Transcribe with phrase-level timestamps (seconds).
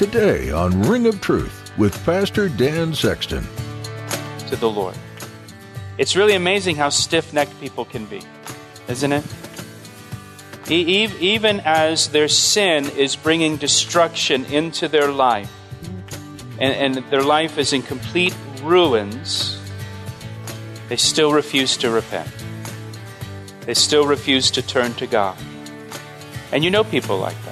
[0.00, 3.46] Today on Ring of Truth with Pastor Dan Sexton.
[4.48, 4.96] To the Lord.
[5.98, 8.22] It's really amazing how stiff necked people can be,
[8.88, 9.22] isn't it?
[10.70, 15.52] Even as their sin is bringing destruction into their life,
[16.58, 19.60] and, and their life is in complete ruins,
[20.88, 22.30] they still refuse to repent.
[23.66, 25.36] They still refuse to turn to God.
[26.52, 27.49] And you know people like that.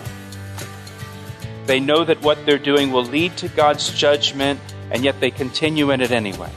[1.69, 4.59] They know that what they're doing will lead to God's judgment,
[4.91, 6.51] and yet they continue in it anyway.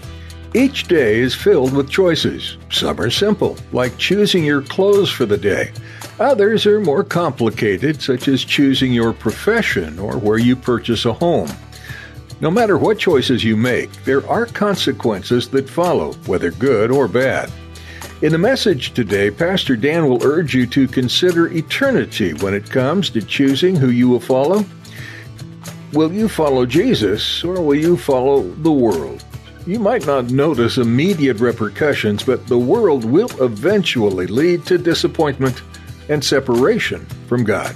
[0.53, 2.55] Each day is filled with choices.
[2.69, 5.73] Some are simple, like choosing your clothes for the day.
[6.21, 11.49] Others are more complicated, such as choosing your profession or where you purchase a home.
[12.39, 17.51] No matter what choices you make, there are consequences that follow, whether good or bad.
[18.21, 23.09] In the message today, Pastor Dan will urge you to consider eternity when it comes
[23.09, 24.63] to choosing who you will follow.
[25.93, 29.23] Will you follow Jesus or will you follow the world?
[29.67, 35.61] You might not notice immediate repercussions, but the world will eventually lead to disappointment
[36.07, 37.75] and separation from God.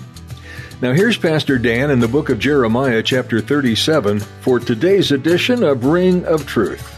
[0.81, 5.85] Now, here's Pastor Dan in the book of Jeremiah, chapter 37, for today's edition of
[5.85, 6.94] Ring of Truth.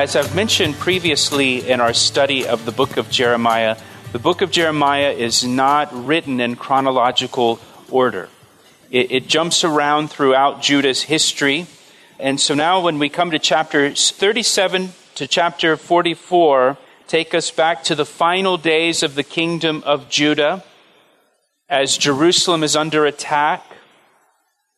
[0.00, 3.76] As I've mentioned previously in our study of the book of Jeremiah,
[4.12, 7.60] the book of Jeremiah is not written in chronological
[7.90, 8.30] order.
[8.90, 11.66] It, it jumps around throughout Judah's history.
[12.18, 17.84] And so now, when we come to chapter 37 to chapter 44, take us back
[17.84, 20.64] to the final days of the kingdom of Judah
[21.68, 23.62] as Jerusalem is under attack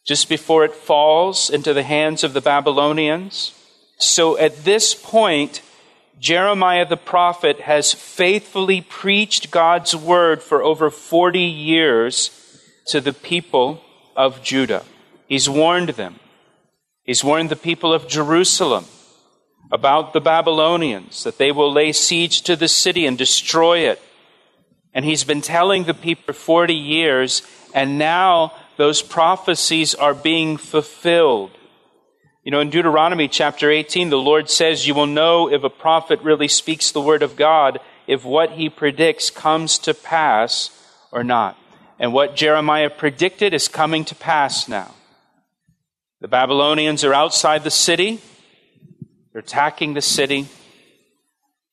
[0.05, 3.53] just before it falls into the hands of the Babylonians.
[3.99, 5.63] So at this point,
[6.19, 12.31] Jeremiah the prophet has faithfully preached God's word for over 40 years
[12.87, 13.81] to the people
[14.17, 14.85] of Judah.
[15.27, 16.21] He's warned them.
[17.03, 18.87] He's warned the people of Jerusalem
[19.73, 24.01] about the Babylonians, that they will lay siege to the city and destroy it.
[24.93, 27.43] And he's been telling the people for 40 years,
[27.75, 31.51] and now those prophecies are being fulfilled.
[32.45, 36.21] You know, in Deuteronomy chapter 18, the Lord says, You will know if a prophet
[36.21, 40.71] really speaks the word of God, if what he predicts comes to pass
[41.11, 41.57] or not.
[41.99, 44.95] And what Jeremiah predicted is coming to pass now.
[46.21, 48.21] The Babylonians are outside the city,
[49.33, 50.47] they're attacking the city,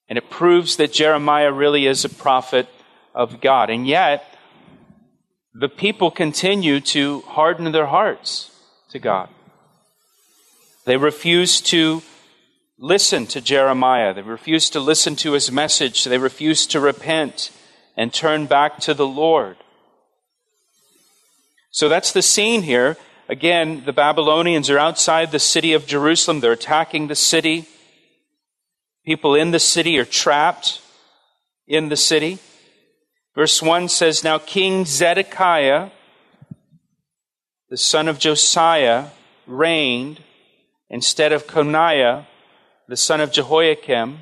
[0.07, 2.69] and it proves that Jeremiah really is a prophet
[3.13, 3.69] of God.
[3.69, 4.23] And yet,
[5.53, 8.51] the people continue to harden their hearts
[8.91, 9.27] to God.
[10.91, 12.01] They refused to
[12.77, 14.13] listen to Jeremiah.
[14.13, 16.03] They refused to listen to his message.
[16.03, 17.49] They refused to repent
[17.95, 19.55] and turn back to the Lord.
[21.69, 22.97] So that's the scene here.
[23.29, 26.41] Again, the Babylonians are outside the city of Jerusalem.
[26.41, 27.69] They're attacking the city.
[29.05, 30.81] People in the city are trapped
[31.67, 32.37] in the city.
[33.33, 35.91] Verse 1 says Now King Zedekiah,
[37.69, 39.11] the son of Josiah,
[39.47, 40.19] reigned
[40.91, 42.27] instead of Coniah,
[42.87, 44.19] the son of Jehoiakim,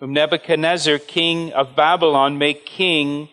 [0.00, 3.28] whom Nebuchadnezzar, king of Babylon, made king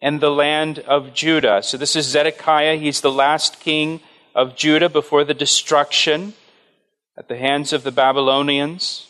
[0.00, 1.62] in the land of Judah.
[1.62, 2.76] So this is Zedekiah.
[2.76, 4.00] He's the last king
[4.34, 6.34] of Judah before the destruction
[7.18, 9.08] at the hands of the Babylonians.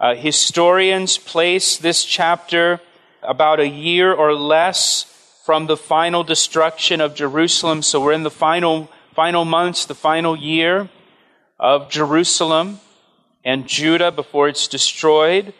[0.00, 2.80] Uh, historians place this chapter
[3.22, 5.04] about a year or less
[5.44, 7.82] from the final destruction of Jerusalem.
[7.82, 10.88] So we're in the final, final months, the final year
[11.60, 12.80] of Jerusalem
[13.44, 15.52] and Judah before it's destroyed.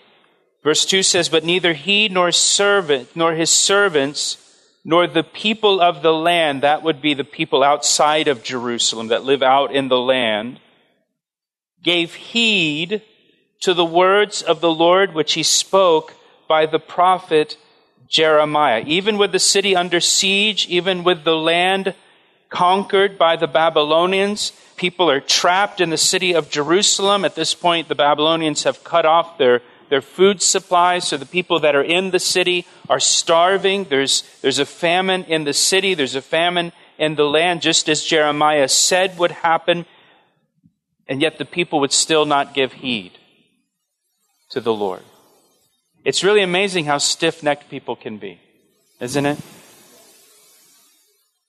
[0.65, 4.39] Verse 2 says, But neither he nor servant, nor his servants,
[4.85, 9.25] nor the people of the land, that would be the people outside of Jerusalem that
[9.25, 10.59] live out in the land,
[11.83, 13.03] gave heed
[13.61, 16.15] to the words of the Lord which he spoke
[16.49, 17.59] by the prophet
[18.09, 18.83] Jeremiah.
[18.87, 21.95] Even with the city under siege, even with the land
[22.51, 27.25] conquered by the Babylonians, people are trapped in the city of Jerusalem.
[27.25, 31.61] At this point, the Babylonians have cut off their, their food supplies, so the people
[31.61, 33.85] that are in the city are starving.
[33.85, 38.05] There's, there's a famine in the city, there's a famine in the land, just as
[38.05, 39.87] Jeremiah said would happen,
[41.09, 43.13] and yet the people would still not give heed
[44.51, 45.03] to the Lord.
[46.05, 48.41] It's really amazing how stiff necked people can be,
[49.01, 49.39] isn't it?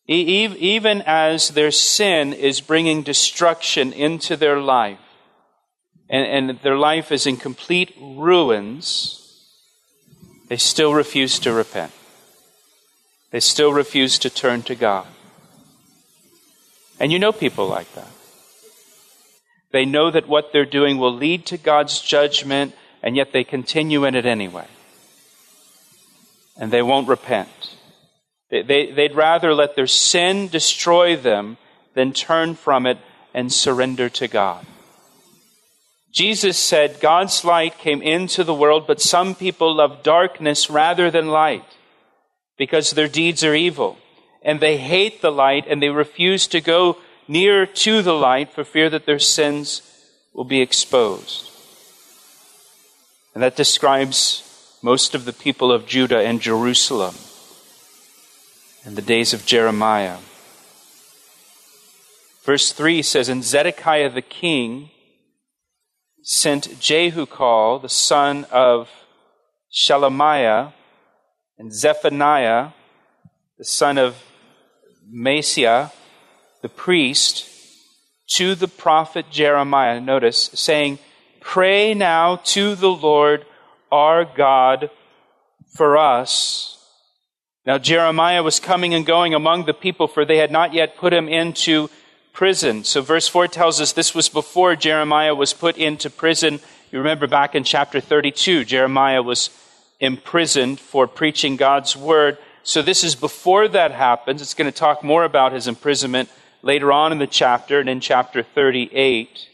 [0.07, 4.99] Even as their sin is bringing destruction into their life,
[6.09, 9.17] and, and their life is in complete ruins,
[10.49, 11.93] they still refuse to repent.
[13.31, 15.07] They still refuse to turn to God.
[16.99, 18.11] And you know people like that.
[19.71, 24.03] They know that what they're doing will lead to God's judgment, and yet they continue
[24.03, 24.67] in it anyway.
[26.57, 27.77] And they won't repent.
[28.51, 31.57] They, they, they'd rather let their sin destroy them
[31.95, 32.99] than turn from it
[33.33, 34.65] and surrender to God.
[36.11, 41.29] Jesus said, God's light came into the world, but some people love darkness rather than
[41.29, 41.63] light
[42.57, 43.97] because their deeds are evil
[44.43, 46.97] and they hate the light and they refuse to go
[47.29, 49.81] near to the light for fear that their sins
[50.33, 51.49] will be exposed.
[53.33, 57.15] And that describes most of the people of Judah and Jerusalem
[58.85, 60.17] in the days of Jeremiah.
[62.43, 64.89] Verse 3 says, And Zedekiah the king
[66.23, 68.89] sent Jehu, Jehucal, the son of
[69.71, 70.73] Shelemiah,
[71.57, 72.69] and Zephaniah,
[73.57, 74.23] the son of
[75.13, 75.91] Maaseiah,
[76.61, 77.47] the priest,
[78.35, 80.99] to the prophet Jeremiah, notice, saying,
[81.39, 83.45] Pray now to the Lord
[83.91, 84.89] our God
[85.75, 86.80] for us.
[87.65, 91.13] Now Jeremiah was coming and going among the people, for they had not yet put
[91.13, 91.89] him into
[92.33, 92.83] prison.
[92.83, 96.59] So verse 4 tells us this was before Jeremiah was put into prison.
[96.91, 99.49] You remember back in chapter 32, Jeremiah was
[99.99, 102.37] imprisoned for preaching God's word.
[102.63, 104.41] So this is before that happens.
[104.41, 106.29] It's going to talk more about his imprisonment
[106.63, 109.47] later on in the chapter and in chapter 38.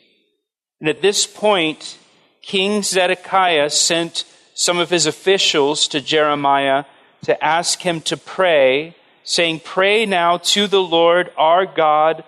[0.79, 1.97] And at this point,
[2.41, 6.85] King Zedekiah sent some of his officials to Jeremiah
[7.23, 12.23] to ask him to pray, saying, Pray now to the Lord our God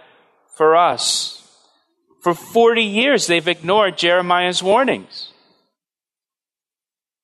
[0.56, 1.36] for us.
[2.22, 5.32] For 40 years, they've ignored Jeremiah's warnings.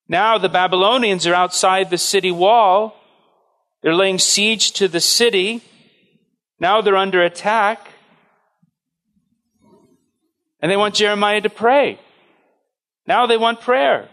[0.08, 2.96] Now the Babylonians are outside the city wall.
[3.82, 5.62] They're laying siege to the city.
[6.60, 7.88] Now they're under attack.
[10.62, 12.00] And they want Jeremiah to pray.
[13.06, 14.10] Now they want prayer.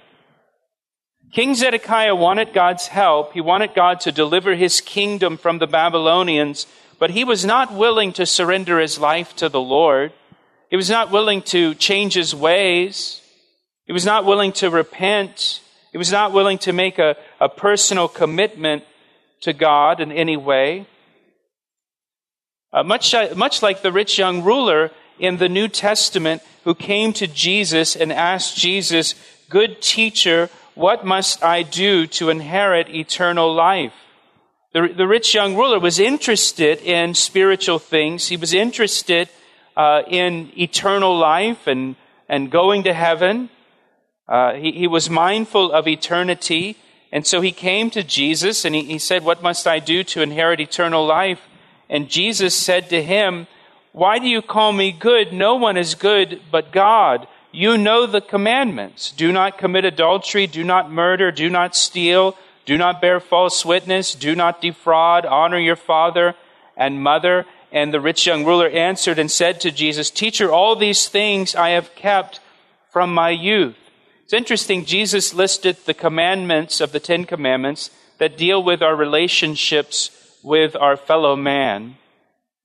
[1.32, 3.32] King Zedekiah wanted God's help.
[3.32, 6.67] He wanted God to deliver his kingdom from the Babylonians,
[6.99, 10.12] but he was not willing to surrender his life to the Lord.
[10.69, 13.23] He was not willing to change his ways.
[13.87, 15.62] He was not willing to repent.
[15.90, 18.85] He was not willing to make a, a personal commitment
[19.40, 20.87] to God in any way.
[22.75, 27.26] Uh, much, much like the rich young ruler in the New Testament who came to
[27.26, 29.14] Jesus and asked Jesus,
[29.49, 33.93] Good teacher, what must I do to inherit eternal life?
[34.73, 38.29] The, the rich young ruler was interested in spiritual things.
[38.29, 39.29] He was interested
[39.76, 41.97] uh, in eternal life and,
[42.29, 43.50] and going to heaven.
[44.26, 46.76] Uh, he, he was mindful of eternity.
[47.12, 50.23] And so he came to Jesus and he, he said, What must I do to
[50.23, 51.41] inherit eternal life?
[51.91, 53.47] And Jesus said to him,
[53.93, 55.35] Why do you call me good?
[55.35, 57.29] No one is good but God.
[57.52, 59.12] You know the commandments.
[59.12, 64.14] Do not commit adultery, do not murder, do not steal, do not bear false witness,
[64.14, 66.35] do not defraud, honor your father
[66.78, 67.44] and mother.
[67.71, 71.71] And the rich young ruler answered and said to Jesus, Teacher, all these things I
[71.71, 72.40] have kept
[72.90, 73.76] from my youth.
[74.25, 80.11] It's interesting, Jesus listed the commandments of the Ten Commandments that deal with our relationships
[80.42, 81.97] with our fellow man,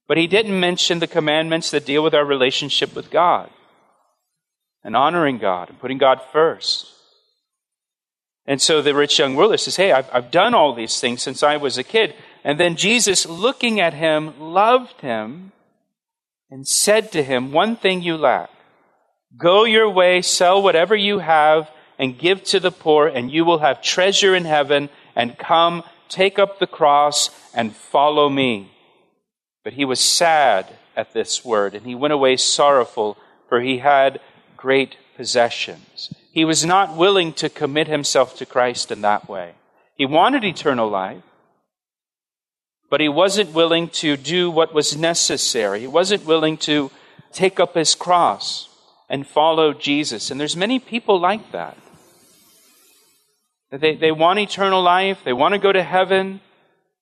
[0.08, 3.50] but he didn't mention the commandments that deal with our relationship with God
[4.88, 6.94] and honoring God and putting God first.
[8.46, 11.44] And so the rich young ruler says, Hey, I've, I've done all these things since
[11.44, 12.16] I was a kid.
[12.46, 15.52] And then Jesus, looking at him, loved him
[16.50, 18.50] and said to him, One thing you lack.
[19.36, 23.60] Go your way, sell whatever you have, and give to the poor, and you will
[23.60, 24.88] have treasure in heaven.
[25.18, 28.72] And come, take up the cross, and follow me.
[29.66, 30.66] But he was sad
[30.96, 33.18] at this word, and he went away sorrowful,
[33.50, 34.22] for he had
[34.58, 36.14] great possessions.
[36.32, 39.54] he was not willing to commit himself to Christ in that way.
[39.96, 41.24] He wanted eternal life,
[42.90, 45.80] but he wasn't willing to do what was necessary.
[45.80, 46.92] He wasn't willing to
[47.32, 48.70] take up his cross
[49.10, 50.32] and follow Jesus.
[50.32, 51.78] And there's many people like that.
[53.72, 55.20] They, they want eternal life.
[55.26, 56.40] They want to go to heaven.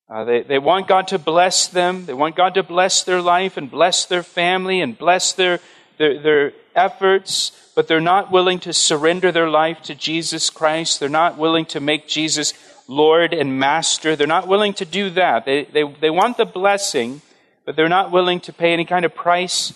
[0.09, 2.05] Uh, they, they want God to bless them.
[2.05, 5.59] They want God to bless their life and bless their family and bless their,
[5.97, 10.99] their, their efforts, but they're not willing to surrender their life to Jesus Christ.
[10.99, 12.53] They're not willing to make Jesus
[12.87, 14.15] Lord and Master.
[14.15, 15.45] They're not willing to do that.
[15.45, 17.21] They, they, they want the blessing,
[17.65, 19.73] but they're not willing to pay any kind of price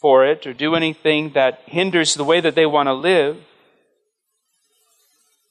[0.00, 3.38] for it or do anything that hinders the way that they want to live.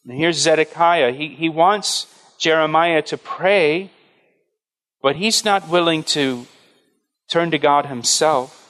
[0.05, 1.11] And here's Zedekiah.
[1.11, 3.89] He, he wants Jeremiah to pray,
[5.01, 6.45] but he's not willing to
[7.29, 8.62] turn to God himself.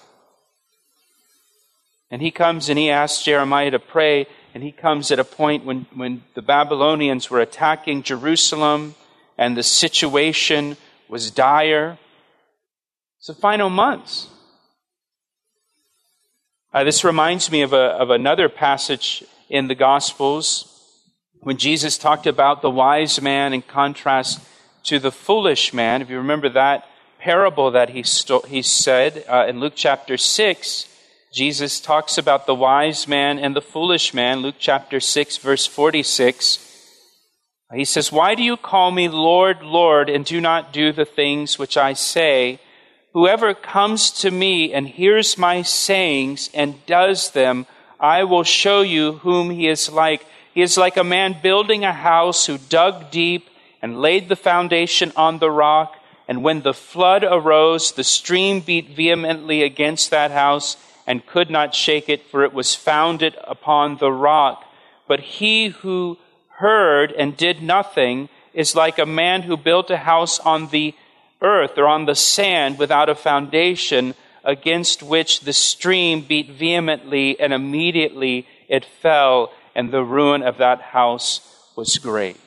[2.13, 5.65] And he comes and he asks Jeremiah to pray, and he comes at a point
[5.65, 8.93] when, when the Babylonians were attacking Jerusalem
[9.35, 10.77] and the situation
[11.09, 11.97] was dire.
[13.17, 14.27] It's the final months.
[16.71, 21.01] Uh, this reminds me of, a, of another passage in the Gospels
[21.39, 24.39] when Jesus talked about the wise man in contrast
[24.83, 26.03] to the foolish man.
[26.03, 28.03] If you remember that parable that he,
[28.47, 30.89] he said uh, in Luke chapter 6,
[31.33, 34.41] Jesus talks about the wise man and the foolish man.
[34.41, 36.59] Luke chapter 6, verse 46.
[37.73, 41.57] He says, Why do you call me Lord, Lord, and do not do the things
[41.57, 42.59] which I say?
[43.13, 47.65] Whoever comes to me and hears my sayings and does them,
[47.99, 50.27] I will show you whom he is like.
[50.53, 53.49] He is like a man building a house who dug deep
[53.81, 55.95] and laid the foundation on the rock.
[56.27, 61.75] And when the flood arose, the stream beat vehemently against that house and could not
[61.75, 64.63] shake it, for it was founded upon the rock.
[65.07, 66.17] But he who
[66.57, 70.93] heard and did nothing is like a man who built a house on the
[71.41, 77.53] earth or on the sand without a foundation, against which the stream beat vehemently, and
[77.53, 82.39] immediately it fell and the ruin of that house was great.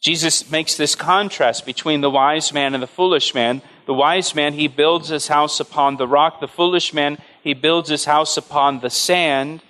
[0.00, 3.62] Jesus makes this contrast between the wise man and the foolish man.
[3.86, 6.40] The wise man, he builds his house upon the rock.
[6.40, 9.62] The foolish man, he builds his house upon the sand.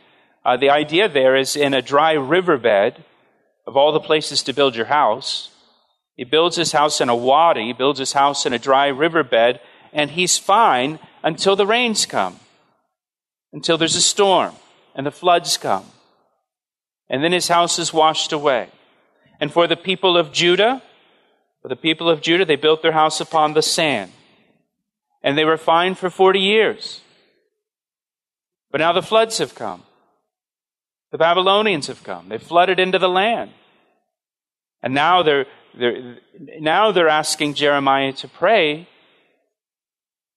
[0.45, 3.05] Uh, the idea there is in a dry riverbed,
[3.67, 5.51] of all the places to build your house,
[6.17, 9.61] he builds his house in a wadi, he builds his house in a dry riverbed,
[9.93, 12.41] and he's fine until the rains come,
[13.53, 14.55] until there's a storm
[14.95, 15.87] and the floods come
[17.13, 18.69] and then his house is washed away.
[19.39, 20.83] And for the people of Judah,
[21.63, 24.11] for the people of Judah, they built their house upon the sand.
[25.23, 27.01] And they were fine for 40 years.
[28.73, 29.85] But now the floods have come.
[31.13, 32.29] The Babylonians have come.
[32.29, 33.53] They flooded into the land.
[34.83, 35.47] And now they're,
[35.79, 36.17] they're,
[36.59, 38.89] now they're asking Jeremiah to pray.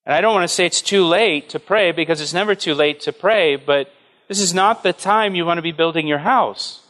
[0.05, 2.75] And I don't want to say it's too late to pray because it's never too
[2.75, 3.91] late to pray, but
[4.27, 6.85] this is not the time you want to be building your house.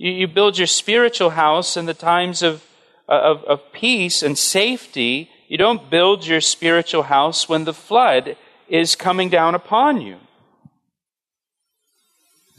[0.00, 2.64] You, you build your spiritual house in the times of,
[3.06, 5.28] of, of peace and safety.
[5.46, 10.16] You don't build your spiritual house when the flood is coming down upon you.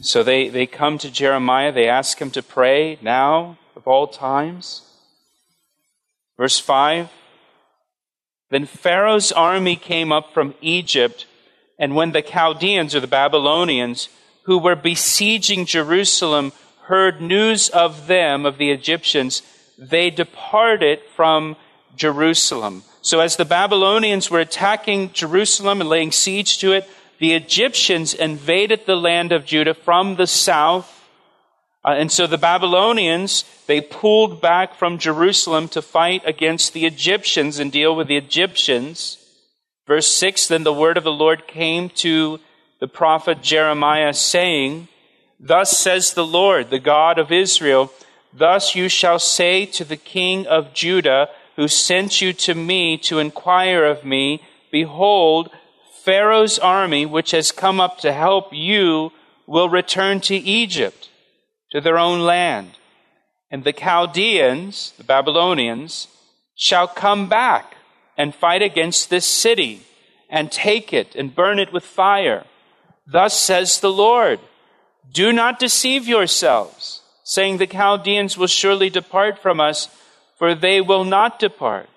[0.00, 4.82] So they, they come to Jeremiah, they ask him to pray now, of all times.
[6.36, 7.08] Verse 5
[8.50, 11.26] Then Pharaoh's army came up from Egypt
[11.76, 14.08] and when the Chaldeans or the Babylonians
[14.44, 16.52] who were besieging Jerusalem
[16.84, 19.42] heard news of them, of the Egyptians,
[19.78, 21.56] they departed from
[21.96, 22.82] Jerusalem.
[23.02, 28.86] So as the Babylonians were attacking Jerusalem and laying siege to it, the Egyptians invaded
[28.86, 31.08] the land of Judah from the south.
[31.84, 37.58] Uh, and so the Babylonians, they pulled back from Jerusalem to fight against the Egyptians
[37.58, 39.18] and deal with the Egyptians.
[39.86, 42.40] Verse 6 Then the word of the Lord came to
[42.80, 44.88] the prophet Jeremiah, saying,
[45.44, 47.92] Thus says the Lord, the God of Israel,
[48.32, 53.18] Thus you shall say to the king of Judah, who sent you to me to
[53.18, 55.50] inquire of me, Behold,
[56.04, 59.10] Pharaoh's army, which has come up to help you,
[59.46, 61.10] will return to Egypt,
[61.72, 62.78] to their own land.
[63.50, 66.06] And the Chaldeans, the Babylonians,
[66.54, 67.76] shall come back
[68.16, 69.82] and fight against this city
[70.30, 72.44] and take it and burn it with fire.
[73.06, 74.38] Thus says the Lord,
[75.12, 79.88] do not deceive yourselves, saying the Chaldeans will surely depart from us,
[80.38, 81.88] for they will not depart.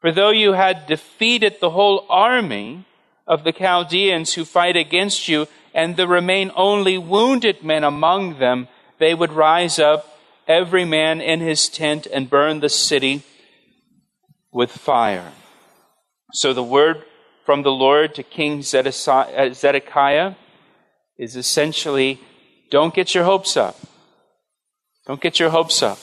[0.00, 2.84] For though you had defeated the whole army
[3.26, 8.68] of the Chaldeans who fight against you, and there remain only wounded men among them,
[8.98, 13.22] they would rise up, every man in his tent, and burn the city
[14.52, 15.32] with fire.
[16.32, 17.04] So the word
[17.44, 20.34] from the Lord to King uh, Zedekiah
[21.18, 22.20] is essentially
[22.70, 23.76] don't get your hopes up.
[25.06, 25.98] Don't get your hopes up.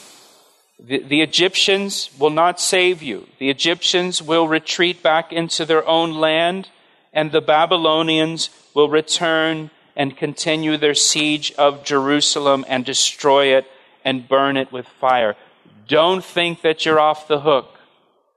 [0.80, 3.28] The, the, Egyptians will not save you.
[3.40, 6.70] The Egyptians will retreat back into their own land,
[7.14, 13.66] and the Babylonians will return and continue their siege of Jerusalem and destroy it
[14.04, 15.36] and burn it with fire.
[15.88, 17.70] Don't think that you're off the hook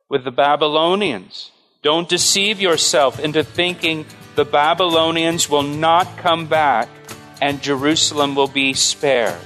[0.08, 1.50] with the Babylonians.
[1.80, 4.04] Don't deceive yourself into thinking
[4.34, 6.88] the Babylonians will not come back
[7.40, 9.40] and Jerusalem will be spared.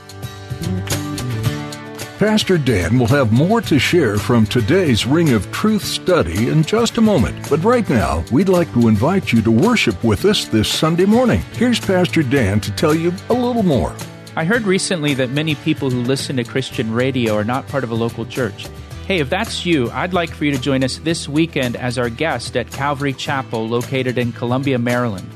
[2.19, 6.97] Pastor Dan will have more to share from today's Ring of Truth study in just
[6.97, 7.51] a moment.
[7.51, 11.43] But right now, we'd like to invite you to worship with us this Sunday morning.
[11.53, 13.95] Here's Pastor Dan to tell you a little more.
[14.37, 17.91] I heard recently that many people who listen to Christian radio are not part of
[17.91, 18.69] a local church.
[19.07, 22.09] Hey, if that's you, I'd like for you to join us this weekend as our
[22.09, 25.29] guest at Calvary Chapel, located in Columbia, Maryland.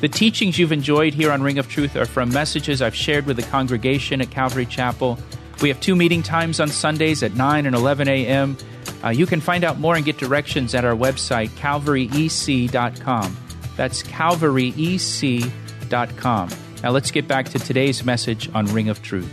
[0.00, 3.36] The teachings you've enjoyed here on Ring of Truth are from messages I've shared with
[3.36, 5.18] the congregation at Calvary Chapel.
[5.62, 8.58] We have two meeting times on Sundays at 9 and 11 a.m.
[9.02, 13.36] Uh, you can find out more and get directions at our website, calvaryec.com.
[13.76, 16.50] That's calvaryec.com.
[16.82, 19.32] Now let's get back to today's message on Ring of Truth.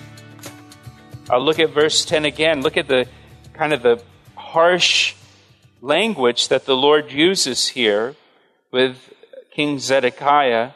[1.29, 2.61] I'll look at verse 10 again.
[2.61, 3.09] Look at the
[3.53, 4.01] kind of the
[4.36, 5.15] harsh
[5.81, 8.15] language that the Lord uses here
[8.72, 8.98] with
[9.51, 10.72] King Zedekiah.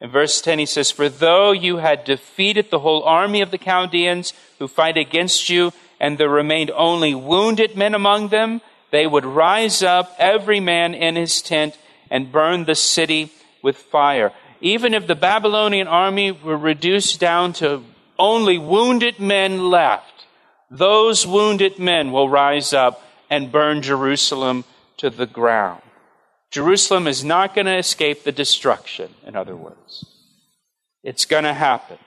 [0.00, 3.58] In verse 10, he says, For though you had defeated the whole army of the
[3.58, 9.24] Chaldeans who fight against you, and there remained only wounded men among them, they would
[9.24, 11.78] rise up, every man in his tent,
[12.10, 14.32] and burn the city with fire.
[14.60, 17.84] Even if the Babylonian army were reduced down to
[18.18, 20.11] only wounded men left,
[20.72, 24.64] those wounded men will rise up and burn Jerusalem
[24.96, 25.82] to the ground.
[26.50, 30.06] Jerusalem is not going to escape the destruction, in other words.
[31.02, 31.98] It's going to happen.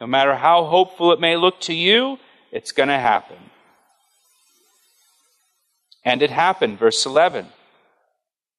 [0.00, 2.18] No matter how hopeful it may look to you,
[2.50, 3.36] it's going to happen.
[6.04, 7.46] And it happened, verse 11.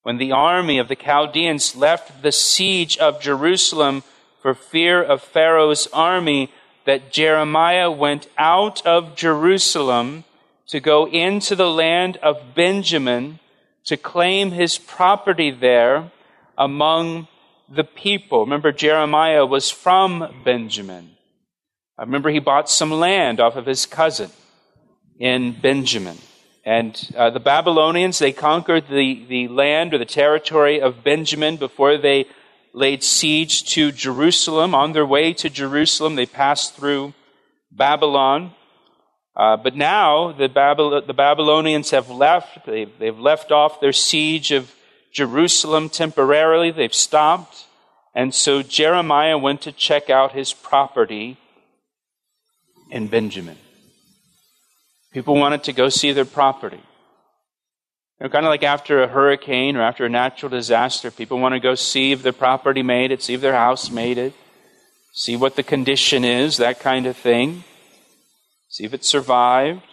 [0.03, 4.03] When the army of the Chaldeans left the siege of Jerusalem
[4.41, 6.51] for fear of Pharaoh's army,
[6.85, 10.23] that Jeremiah went out of Jerusalem
[10.67, 13.39] to go into the land of Benjamin
[13.85, 16.11] to claim his property there
[16.57, 17.27] among
[17.69, 18.41] the people.
[18.41, 21.11] Remember, Jeremiah was from Benjamin.
[21.97, 24.31] I remember he bought some land off of his cousin
[25.19, 26.17] in Benjamin.
[26.63, 31.97] And uh, the Babylonians, they conquered the, the land or the territory of Benjamin before
[31.97, 32.25] they
[32.73, 34.73] laid siege to Jerusalem.
[34.73, 37.13] On their way to Jerusalem, they passed through
[37.71, 38.53] Babylon.
[39.35, 42.65] Uh, but now the, Babyl- the Babylonians have left.
[42.65, 44.73] They've, they've left off their siege of
[45.13, 46.71] Jerusalem temporarily.
[46.71, 47.65] They've stopped.
[48.13, 51.37] And so Jeremiah went to check out his property
[52.89, 53.57] in Benjamin.
[55.13, 56.81] People wanted to go see their property.
[58.21, 61.59] Know, kind of like after a hurricane or after a natural disaster, people want to
[61.59, 64.33] go see if their property made it, see if their house made it,
[65.11, 67.63] see what the condition is, that kind of thing
[68.71, 69.83] see if it survived.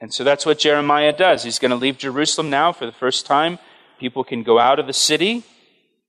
[0.00, 1.42] And so that's what Jeremiah does.
[1.42, 3.58] He's going to leave Jerusalem now for the first time.
[3.98, 5.42] People can go out of the city.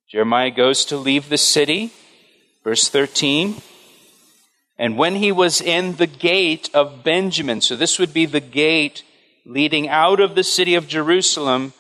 [0.10, 1.92] Jeremiah goes to leave the city.
[2.64, 3.62] Verse 13.
[4.78, 9.04] And when he was in the gate of Benjamin, so this would be the gate
[9.46, 11.74] leading out of the city of Jerusalem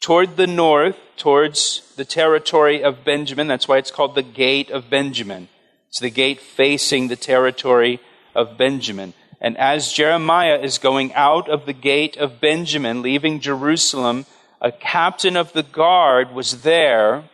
[0.00, 3.46] toward the north, towards the territory of Benjamin.
[3.46, 5.48] That's why it's called the gate of Benjamin.
[5.88, 8.00] It's the gate facing the territory
[8.34, 9.14] of Benjamin.
[9.40, 14.26] And as Jeremiah is going out of the gate of Benjamin, leaving Jerusalem,
[14.60, 17.24] a captain of the guard was there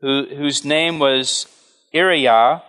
[0.00, 1.46] who, whose name was
[1.92, 2.62] Irijah,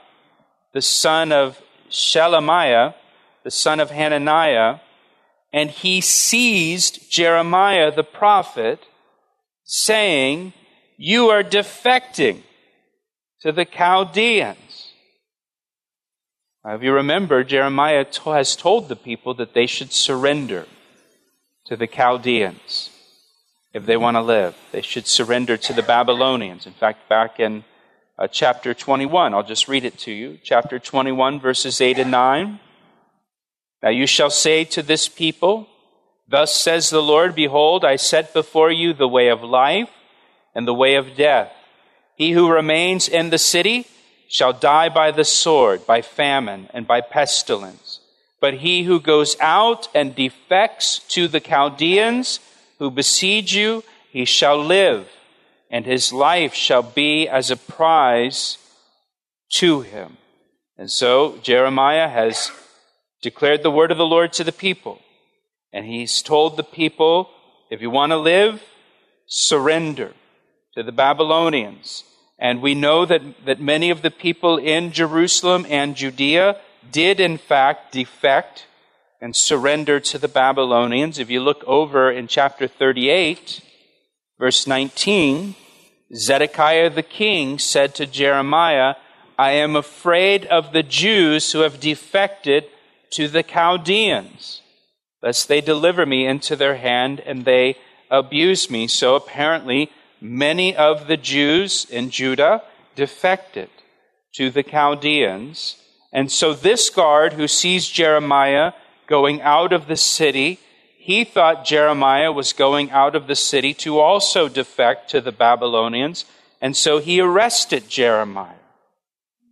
[0.74, 2.96] the son of Shelemiah,
[3.44, 4.80] the son of Hananiah,
[5.54, 8.80] and he seized Jeremiah the prophet,
[9.64, 10.54] saying,
[10.98, 12.42] You are defecting
[13.42, 14.94] to the Chaldeans.
[16.66, 20.66] Now, If you remember, Jeremiah has told the people that they should surrender
[21.68, 22.90] to the Chaldeans
[23.74, 24.56] if they want to live.
[24.72, 26.66] They should surrender to the Babylonians.
[26.66, 27.64] In fact, back in
[28.18, 30.40] uh, chapter 21, I'll just read it to you.
[30.44, 32.60] Chapter 21, verses 8 and 9.
[33.84, 35.68] Now you shall say to this people,
[36.28, 39.90] Thus says the Lord, Behold, I set before you the way of life
[40.56, 41.52] and the way of death.
[42.16, 43.86] He who remains in the city
[44.30, 48.00] shall die by the sword, by famine, and by pestilence.
[48.40, 52.40] But he who goes out and defects to the Chaldeans
[52.80, 55.08] who besiege you, he shall live,
[55.70, 58.58] and his life shall be as a prize
[59.56, 60.18] to him.
[60.78, 62.52] And so Jeremiah has
[63.24, 65.00] declared the word of the Lord to the people.
[65.72, 67.30] And he's told the people,
[67.72, 68.62] if you want to live,
[69.26, 70.14] surrender
[70.76, 72.04] to the Babylonians.
[72.38, 76.58] And we know that, that many of the people in Jerusalem and Judea
[76.92, 78.68] did, in fact, defect
[79.22, 81.18] and surrender to the Babylonians.
[81.18, 83.62] If you look over in chapter 38,
[84.38, 85.56] verse 19,
[86.14, 88.96] Zedekiah the king said to Jeremiah,
[89.40, 92.66] I am afraid of the Jews who have defected
[93.14, 94.62] to the Chaldeans,
[95.22, 97.78] lest they deliver me into their hand and they
[98.10, 98.88] abuse me.
[98.88, 99.90] So apparently,
[100.22, 102.64] many of the Jews in Judah
[102.96, 103.70] defected
[104.36, 105.78] to the Chaldeans.
[106.12, 108.74] And so this guard who sees Jeremiah
[109.08, 110.60] going out of the city,
[110.98, 116.26] he thought Jeremiah was going out of the city to also defect to the Babylonians.
[116.62, 118.56] And so he arrested Jeremiah.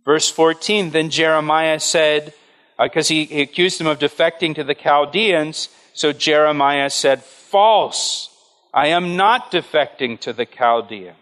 [0.04, 2.34] Verse 14, then Jeremiah said,
[2.82, 8.30] because uh, he, he accused him of defecting to the Chaldeans, so Jeremiah said, false.
[8.72, 11.16] I am not defecting to the Chaldeans.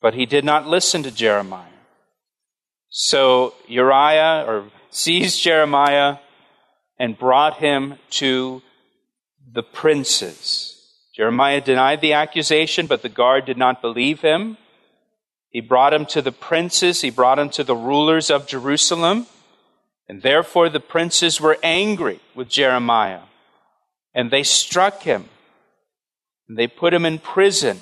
[0.00, 1.68] But he did not listen to Jeremiah.
[2.88, 6.18] So Irijah or seized Jeremiah
[6.98, 8.62] and brought him to
[9.50, 10.78] the princes.
[11.14, 14.56] Jeremiah denied the accusation, but the guard did not believe him.
[15.50, 19.26] He brought him to the princes, he brought him to the rulers of Jerusalem,
[20.08, 23.22] and therefore the princes were angry with Jeremiah,
[24.14, 25.28] and they struck him
[26.52, 27.80] and they put him in prison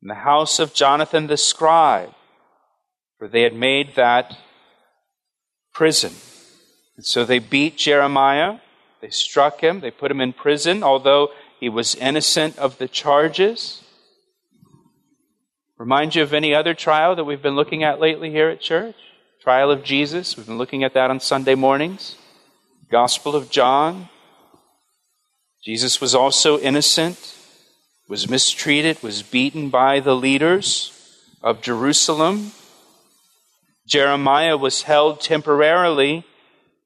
[0.00, 2.14] in the house of Jonathan the scribe,
[3.18, 4.36] for they had made that
[5.72, 6.12] prison.
[6.96, 8.58] And so they beat Jeremiah,
[9.00, 13.82] they struck him, they put him in prison, although he was innocent of the charges.
[15.78, 18.94] Remind you of any other trial that we've been looking at lately here at church?
[19.48, 20.36] Trial of Jesus.
[20.36, 22.16] We've been looking at that on Sunday mornings.
[22.90, 24.10] Gospel of John.
[25.64, 27.34] Jesus was also innocent
[28.10, 30.92] was mistreated, was beaten by the leaders
[31.42, 32.52] of Jerusalem.
[33.86, 36.24] Jeremiah was held temporarily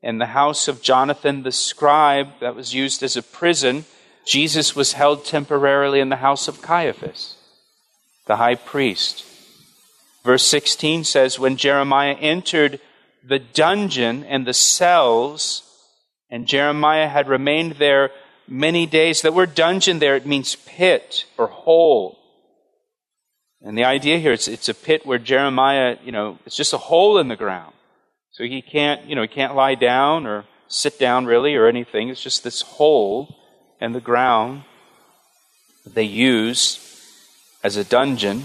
[0.00, 3.86] in the house of Jonathan the scribe that was used as a prison.
[4.24, 7.34] Jesus was held temporarily in the house of Caiaphas,
[8.26, 9.24] the high priest.
[10.24, 12.80] Verse 16 says, When Jeremiah entered
[13.24, 15.62] the dungeon and the cells,
[16.30, 18.10] and Jeremiah had remained there
[18.48, 19.22] many days.
[19.22, 22.18] The word dungeon there, it means pit or hole.
[23.60, 26.78] And the idea here is it's a pit where Jeremiah, you know, it's just a
[26.78, 27.74] hole in the ground.
[28.32, 32.08] So he can't, you know, he can't lie down or sit down really or anything.
[32.08, 33.36] It's just this hole
[33.80, 34.64] in the ground
[35.84, 36.78] that they use
[37.62, 38.44] as a dungeon.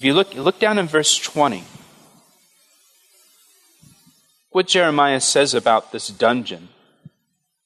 [0.00, 1.62] If you look, look down in verse 20.
[4.48, 6.70] What Jeremiah says about this dungeon.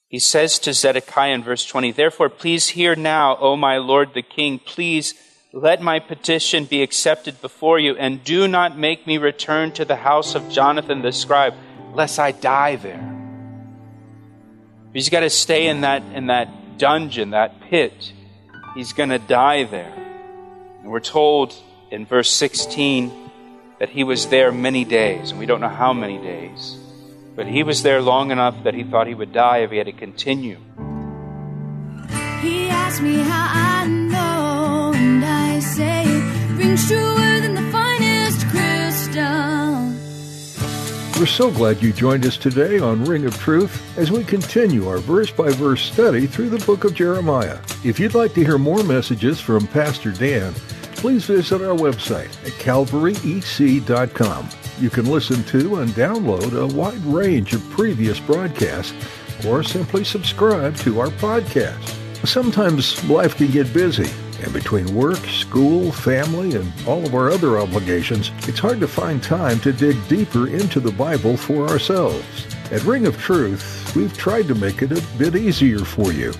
[0.08, 4.22] He says to Zedekiah in verse 20, Therefore, please hear now, O my Lord the
[4.22, 5.14] King, please
[5.52, 9.94] let my petition be accepted before you, and do not make me return to the
[9.94, 11.54] house of Jonathan the scribe,
[11.92, 13.16] lest I die there.
[14.92, 18.12] He's got to stay in that, in that dungeon, that pit.
[18.74, 19.94] He's going to die there.
[20.82, 21.54] And we're told
[21.94, 23.12] in verse 16
[23.78, 26.76] that he was there many days, and we don't know how many days.
[27.36, 29.86] But he was there long enough that he thought he would die if he had
[29.86, 30.58] to continue.
[32.40, 38.46] He asked me how I know, and I say it rings truer than the finest
[38.48, 39.84] crystal.
[41.20, 44.98] We're so glad you joined us today on Ring of Truth as we continue our
[44.98, 47.58] verse by verse study through the book of Jeremiah.
[47.84, 50.52] If you'd like to hear more messages from Pastor Dan,
[51.04, 54.48] please visit our website at calvaryec.com.
[54.80, 58.94] You can listen to and download a wide range of previous broadcasts
[59.46, 62.26] or simply subscribe to our podcast.
[62.26, 64.10] Sometimes life can get busy,
[64.42, 69.22] and between work, school, family, and all of our other obligations, it's hard to find
[69.22, 72.46] time to dig deeper into the Bible for ourselves.
[72.72, 76.32] At Ring of Truth, we've tried to make it a bit easier for you.